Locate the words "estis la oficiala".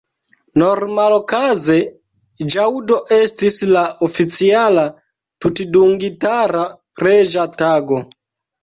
3.19-4.89